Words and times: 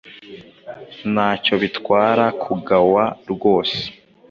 ntacyo 1.11 1.53
bibatwara 1.61 2.25
kugawa 2.41 3.03
rwose 3.31 3.81